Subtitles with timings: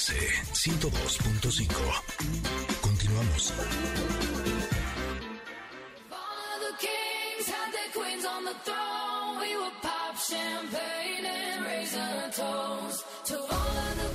[0.00, 2.80] MBS 102.5.
[2.80, 3.52] Continuamos.
[10.20, 14.10] champagne and raise a toast to all of the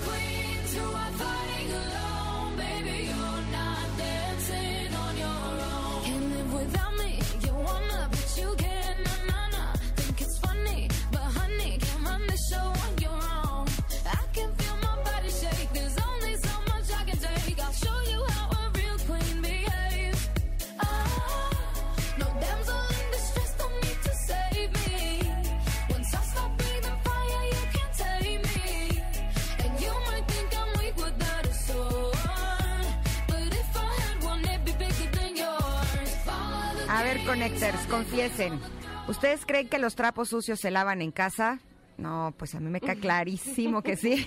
[37.26, 38.58] Connectors, confiesen.
[39.10, 41.60] ¿Ustedes creen que los trapos sucios se lavan en casa?
[41.98, 44.26] No, pues a mí me queda clarísimo que sí.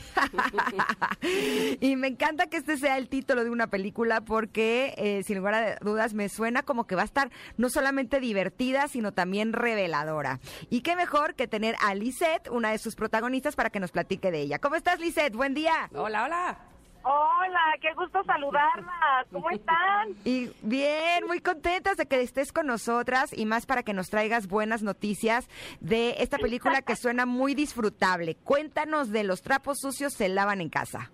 [1.81, 5.55] y me encanta que este sea el título de una película porque, eh, sin lugar
[5.55, 10.39] a dudas, me suena como que va a estar no solamente divertida, sino también reveladora.
[10.69, 14.31] Y qué mejor que tener a Lisette, una de sus protagonistas, para que nos platique
[14.31, 14.59] de ella.
[14.59, 15.35] ¿Cómo estás, Lisette?
[15.35, 15.89] Buen día.
[15.95, 16.59] Hola, hola.
[17.03, 19.27] Hola, qué gusto saludarlas.
[19.33, 20.09] ¿Cómo están?
[20.25, 24.47] Y bien, muy contentas de que estés con nosotras y más para que nos traigas
[24.49, 25.49] buenas noticias
[25.81, 28.35] de esta película que suena muy disfrutable.
[28.37, 31.11] Cuéntanos de Los trapos sucios se lavan en casa.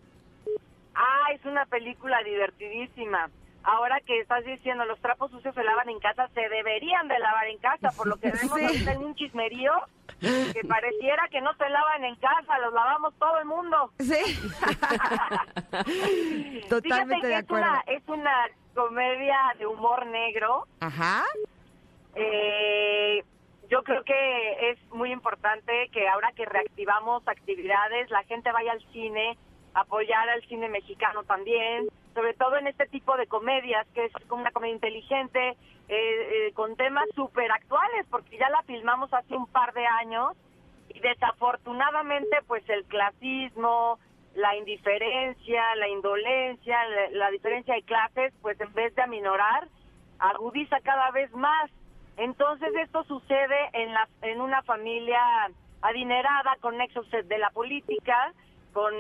[0.94, 3.30] Ah, es una película divertidísima
[3.64, 7.48] ahora que estás diciendo los trapos sucios se lavan en casa, se deberían de lavar
[7.48, 9.72] en casa, por lo que vemos en un chismerío
[10.20, 13.90] que pareciera que no se lavan en casa, los lavamos todo el mundo.
[13.98, 14.22] Sí.
[16.68, 17.66] Totalmente de acuerdo.
[17.86, 20.66] Es una, comedia de humor negro.
[20.80, 21.24] Ajá.
[22.14, 23.24] Eh,
[23.70, 28.84] yo creo que es muy importante que ahora que reactivamos actividades, la gente vaya al
[28.92, 29.38] cine,
[29.75, 34.42] apoyar al cine mexicano también, sobre todo en este tipo de comedias, que es como
[34.42, 35.57] una comedia inteligente, eh,
[35.89, 40.33] eh, con temas súper actuales, porque ya la filmamos hace un par de años
[40.89, 43.98] y desafortunadamente pues el clasismo,
[44.34, 46.79] la indiferencia, la indolencia,
[47.13, 49.68] la, diferencia de clases, pues en vez de aminorar,
[50.18, 51.70] agudiza cada vez más.
[52.17, 55.20] Entonces esto sucede en, la, en una familia
[55.83, 58.33] adinerada con nexos de la política,
[58.74, 58.92] con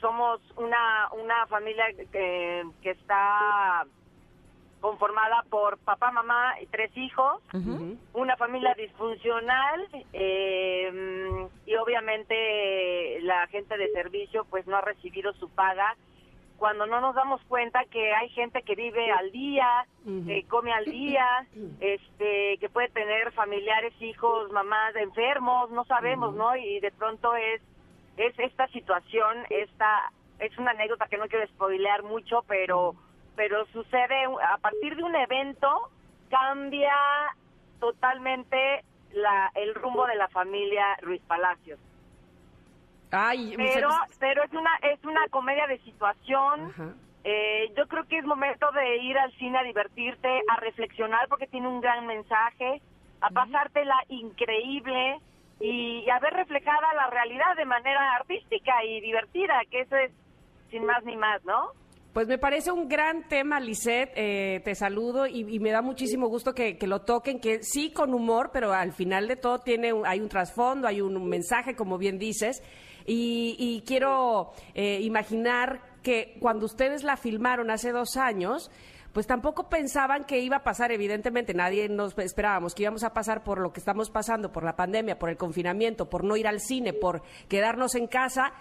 [0.00, 3.86] somos una una familia que, que está
[4.84, 7.40] conformada por papá, mamá y tres hijos,
[8.12, 15.48] una familia disfuncional eh, y obviamente la gente de servicio pues no ha recibido su
[15.48, 15.96] paga.
[16.58, 19.86] Cuando no nos damos cuenta que hay gente que vive al día,
[20.26, 21.46] que come al día,
[21.80, 26.56] este, que puede tener familiares, hijos, mamás enfermos, no sabemos, ¿no?
[26.56, 27.62] Y de pronto es
[28.16, 32.94] es esta situación, esta es una anécdota que no quiero spoilear mucho, pero
[33.36, 35.90] pero sucede a partir de un evento
[36.30, 36.94] cambia
[37.80, 41.78] totalmente la el rumbo de la familia Ruiz Palacios.
[43.10, 43.88] Ay, pero
[44.18, 46.72] pero es una es una comedia de situación.
[47.26, 51.46] Eh, yo creo que es momento de ir al cine a divertirte, a reflexionar porque
[51.46, 52.82] tiene un gran mensaje,
[53.22, 55.20] a pasártela increíble
[55.60, 60.12] y, a ver reflejada la realidad de manera artística y divertida, que eso es
[60.70, 61.72] sin más ni más, ¿no?
[62.12, 64.12] Pues me parece un gran tema, Lisette.
[64.14, 68.50] Eh, te saludo y, me da muchísimo gusto que, lo toquen, que sí con humor,
[68.52, 72.62] pero al final de todo tiene hay un trasfondo, hay un, mensaje, como bien dices.
[73.04, 78.70] Y, quiero eh, imaginar que cuando ustedes la filmaron hace dos años,
[79.14, 83.44] pues tampoco pensaban que iba a pasar, evidentemente, nadie nos esperábamos que íbamos a pasar
[83.44, 86.60] por lo que estamos pasando, por la pandemia, por el confinamiento, por no ir al
[86.60, 88.52] cine, por quedarnos en casa.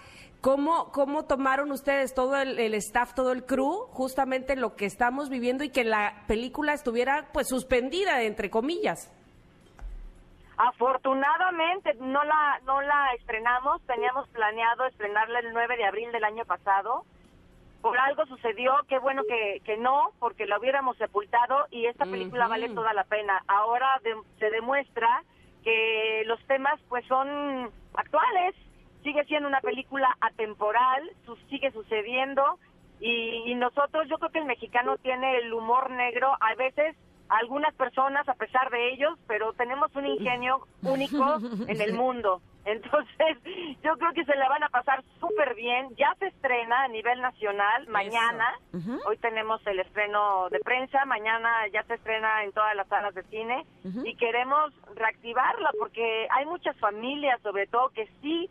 [0.41, 5.63] ¿Cómo, cómo tomaron ustedes todo el, staff, todo el crew, justamente lo que estamos viviendo
[5.63, 9.11] y que la película estuviera pues suspendida, entre comillas?
[10.57, 16.45] Afortunadamente no la, no la estrenamos, teníamos planeado estrenarla el 9 de abril del año
[16.45, 17.05] pasado
[17.83, 22.47] por algo sucedió, qué bueno que, que no, porque la hubiéramos sepultado y esta película
[22.47, 23.43] vale toda la pena.
[23.45, 23.99] Ahora
[24.39, 25.21] se demuestra
[25.65, 28.55] que los temas pues son actuales,
[29.03, 31.11] sigue siendo una película atemporal,
[31.49, 32.57] sigue sucediendo
[33.01, 36.95] y, y, nosotros, yo creo que el mexicano tiene el humor negro, a veces
[37.29, 42.41] algunas personas a pesar de ellos, pero tenemos un ingenio único en el mundo.
[42.65, 43.37] Entonces,
[43.83, 45.89] yo creo que se la van a pasar súper bien.
[45.97, 48.45] Ya se estrena a nivel nacional mañana.
[49.05, 51.03] Hoy tenemos el estreno de prensa.
[51.05, 53.65] Mañana ya se estrena en todas las salas de cine.
[53.83, 58.49] Y queremos reactivarla porque hay muchas familias, sobre todo, que sí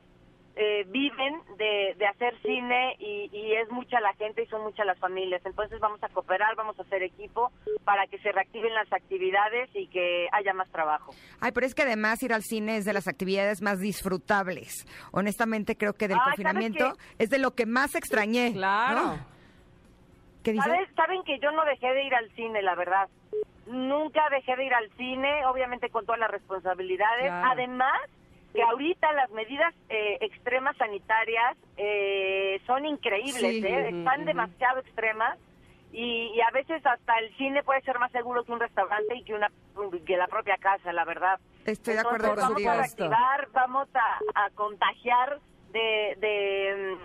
[0.55, 4.87] eh, viven de, de hacer cine y, y es mucha la gente y son muchas
[4.87, 5.41] las familias.
[5.45, 7.51] Entonces vamos a cooperar, vamos a hacer equipo
[7.85, 11.13] para que se reactiven las actividades y que haya más trabajo.
[11.41, 14.87] Ay, pero es que además ir al cine es de las actividades más disfrutables.
[15.13, 18.53] Honestamente creo que del Ay, ¿sabes confinamiento es de lo que más extrañé.
[18.53, 19.17] Claro.
[19.17, 19.33] ¿no?
[20.43, 20.67] ¿Qué dices?
[20.67, 20.89] ¿Sabes?
[20.97, 23.09] Saben que yo no dejé de ir al cine, la verdad.
[23.67, 27.27] Nunca dejé de ir al cine, obviamente con todas las responsabilidades.
[27.27, 27.51] Claro.
[27.53, 28.01] Además,
[28.53, 33.65] que ahorita las medidas eh, extremas sanitarias eh, son increíbles, Sí.
[33.67, 33.89] ¿eh?
[33.89, 35.39] Están demasiado extremas.
[35.95, 39.25] Y, y a veces hasta el cine puede ser más seguro que un restaurante y
[39.25, 39.49] que una
[40.07, 41.39] que la propia casa, la verdad.
[41.67, 42.49] Estoy de acuerdo contigo.
[42.49, 45.39] Vamos a reactivar, vamos a, a contagiar
[45.71, 46.97] de, de,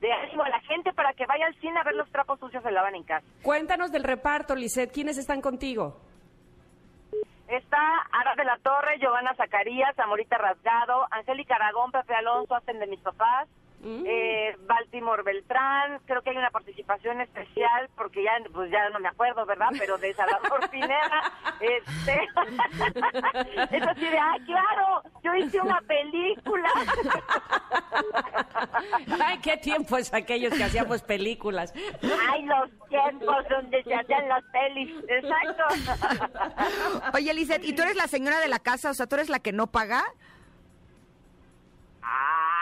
[0.00, 2.62] de ánimo a la gente para que vaya al cine a ver los trapos sucios
[2.62, 3.26] se lavan en casa.
[3.42, 4.90] Cuéntanos del reparto, Lisette.
[4.92, 6.00] ¿Quiénes están contigo?
[7.50, 7.80] Está
[8.12, 13.00] Ara de la Torre, Giovanna Zacarías, Amorita Rasgado, Angélica Aragón, Pepe Alonso, hacen de mis
[13.00, 13.48] papás,
[13.82, 14.04] Mm.
[14.06, 19.08] eh, Baltimore Beltrán, creo que hay una participación especial, porque ya pues ya no me
[19.08, 19.70] acuerdo, ¿verdad?
[19.78, 22.12] Pero de Salvador Pineda, este,
[23.76, 25.02] es así de, ¡ay, claro!
[25.22, 26.68] Yo hice una película.
[29.24, 31.72] Ay, qué tiempos aquellos que hacíamos películas.
[32.28, 34.92] ¡Ay, los tiempos donde se hacían las pelis!
[35.08, 35.64] ¡Exacto!
[37.14, 38.90] Oye, Lizeth, ¿y tú eres la señora de la casa?
[38.90, 40.04] O sea, ¿tú eres la que no paga?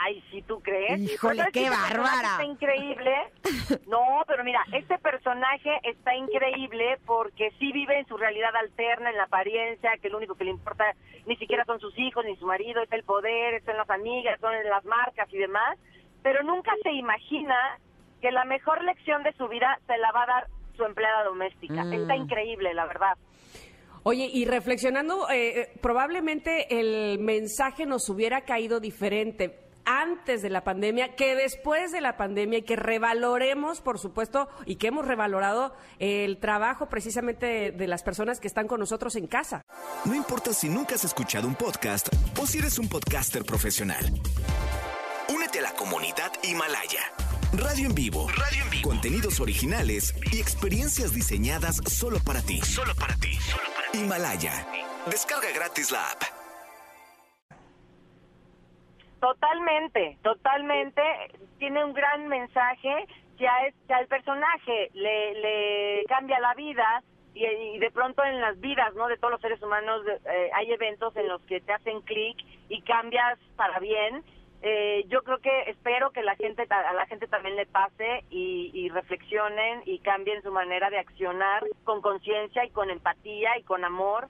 [0.01, 0.99] Ay, si tú crees.
[0.99, 2.31] Híjole, ¿Sabes qué este bárbara.
[2.31, 3.13] Está increíble.
[3.87, 9.17] No, pero mira, este personaje está increíble porque sí vive en su realidad alterna, en
[9.17, 10.85] la apariencia, que lo único que le importa
[11.25, 14.53] ni siquiera son sus hijos ni su marido, es el poder, son las amigas, son
[14.69, 15.77] las marcas y demás.
[16.23, 17.55] Pero nunca se imagina
[18.21, 21.83] que la mejor lección de su vida se la va a dar su empleada doméstica.
[21.83, 21.93] Mm.
[21.93, 23.17] Está increíble, la verdad.
[24.03, 30.63] Oye, y reflexionando, eh, eh, probablemente el mensaje nos hubiera caído diferente antes de la
[30.63, 35.73] pandemia que después de la pandemia y que revaloremos, por supuesto, y que hemos revalorado
[35.97, 39.63] el trabajo precisamente de, de las personas que están con nosotros en casa.
[40.05, 42.07] No importa si nunca has escuchado un podcast
[42.39, 44.05] o si eres un podcaster profesional.
[45.27, 47.01] Únete a la comunidad Himalaya.
[47.53, 48.27] Radio en vivo.
[48.29, 48.89] Radio en vivo.
[48.89, 52.61] Contenidos originales y experiencias diseñadas solo para ti.
[52.61, 53.37] Solo para ti.
[53.93, 54.67] Himalaya.
[55.07, 56.38] Descarga gratis la app.
[59.19, 61.01] Totalmente, totalmente.
[61.57, 63.05] Tiene un gran mensaje
[63.37, 68.23] que a, es- que al personaje le, le cambia la vida y, y de pronto
[68.23, 71.61] en las vidas no de todos los seres humanos eh, hay eventos en los que
[71.61, 72.37] te hacen clic
[72.69, 74.23] y cambias para bien.
[74.61, 78.71] Eh, yo creo que espero que la gente a la gente también le pase y,
[78.73, 83.85] y reflexionen y cambien su manera de accionar con conciencia y con empatía y con
[83.85, 84.27] amor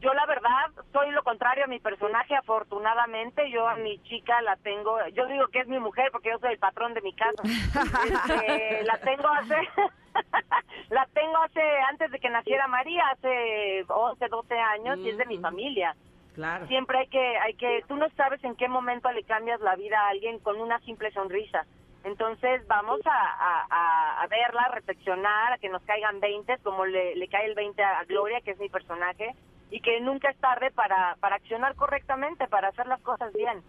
[0.00, 4.56] yo la verdad soy lo contrario a mi personaje, afortunadamente yo a mi chica la
[4.56, 7.42] tengo, yo digo que es mi mujer porque yo soy el patrón de mi casa.
[7.44, 9.56] Este, la tengo hace
[10.90, 11.60] la tengo hace
[11.90, 15.94] antes de que naciera María, hace 11, 12 años y es de mi familia.
[16.34, 16.66] Claro.
[16.68, 19.98] Siempre hay que hay que tú no sabes en qué momento le cambias la vida
[20.00, 21.64] a alguien con una simple sonrisa.
[22.04, 26.86] Entonces vamos a, a- a- a verla, a reflexionar, a que nos caigan 20, como
[26.86, 29.34] le, le cae el 20 a Gloria, que es mi personaje,
[29.70, 33.62] y que nunca es tarde para, para accionar correctamente, para hacer las cosas bien.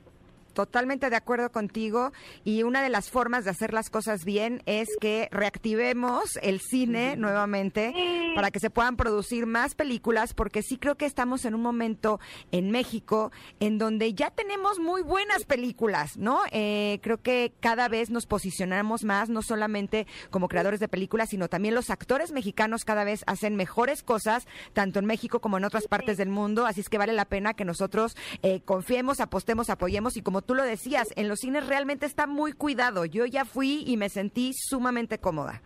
[0.54, 2.12] Totalmente de acuerdo contigo
[2.44, 7.15] y una de las formas de hacer las cosas bien es que reactivemos el cine
[7.15, 7.94] nuevamente
[8.36, 12.20] para que se puedan producir más películas porque sí creo que estamos en un momento
[12.51, 16.41] en México en donde ya tenemos muy buenas películas, ¿no?
[16.51, 21.48] Eh, creo que cada vez nos posicionamos más, no solamente como creadores de películas, sino
[21.48, 25.88] también los actores mexicanos cada vez hacen mejores cosas, tanto en México como en otras
[25.88, 30.18] partes del mundo, así es que vale la pena que nosotros eh, confiemos, apostemos, apoyemos
[30.18, 33.06] y como tú lo decías, en los cines realmente está muy cuidado.
[33.06, 35.62] Yo ya fui y me sentí sumamente cómoda.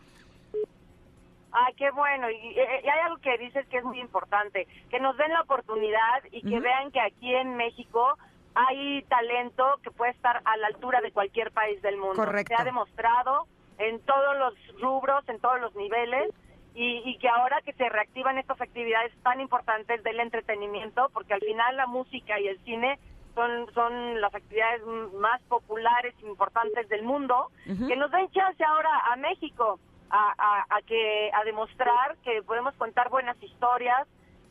[1.53, 2.29] Ay, qué bueno.
[2.29, 5.39] Y, y- y hay algo que dices que es muy importante, que nos den la
[5.41, 8.17] oportunidad y que vean que aquí en México
[8.55, 12.15] hay talento que puede estar a la altura de cualquier país del mundo.
[12.15, 12.53] Correcto.
[12.53, 13.47] Se ha demostrado
[13.77, 16.29] en todos los rubros, en todos los niveles.
[16.75, 21.39] Y, y que ahora que se reactivan estas actividades tan importantes del entretenimiento, porque al
[21.39, 22.97] final la música y el cine
[23.35, 24.81] son, son las actividades
[25.13, 30.77] más populares e importantes del mundo, que nos den chance ahora a México a, a,
[30.77, 34.07] a que a demostrar que podemos contar buenas historias,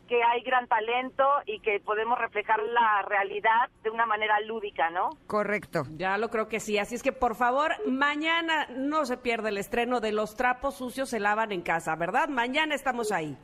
[0.09, 5.11] que hay gran talento y que podemos reflejar la realidad de una manera lúdica, ¿no?
[5.27, 5.85] Correcto.
[5.97, 6.79] Ya lo creo que sí.
[6.79, 11.09] Así es que, por favor, mañana no se pierda el estreno de Los trapos sucios
[11.09, 12.29] se lavan en casa, ¿verdad?
[12.29, 13.39] Mañana estamos ahí.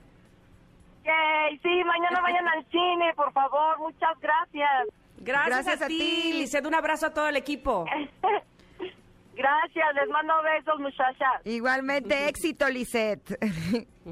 [1.04, 4.88] Yay, sí, mañana vayan al cine, por favor, muchas gracias.
[5.20, 6.32] Gracias, Gracias a, a ti.
[6.34, 6.66] Lisette.
[6.66, 7.84] Un abrazo a todo el equipo.
[9.34, 11.44] Gracias, les mando besos, muchachas.
[11.44, 13.38] Igualmente, éxito, Lisette.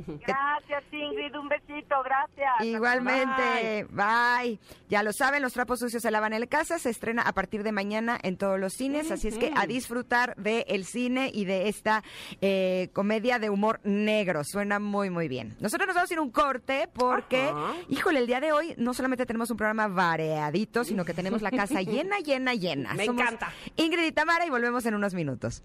[0.06, 2.52] Gracias, Ingrid, un besito, gracias.
[2.64, 4.58] Igualmente, bye.
[4.88, 7.72] Ya lo saben, los trapos sucios se lavan en casa, se estrena a partir de
[7.72, 12.02] mañana en todos los cines, así es que a disfrutar del cine y de esta
[12.40, 14.44] eh, comedia de humor negro.
[14.44, 15.56] Suena muy, muy bien.
[15.60, 17.74] Nosotros nos vamos a ir un corte porque, Ajá.
[17.88, 21.50] híjole, el día de hoy no solamente tenemos un programa variadito, sino que tenemos la
[21.50, 22.94] casa llena, llena, llena.
[22.94, 23.52] Me Somos encanta.
[23.76, 25.62] Ingrid y Tamara y volvemos en unos minutos.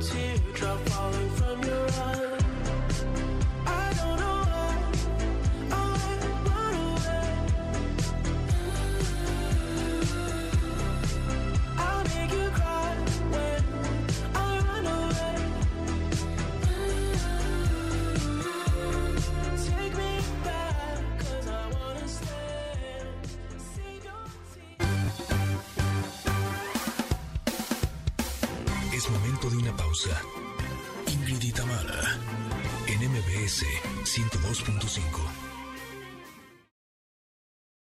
[0.00, 2.25] Teardrop falling from your eye.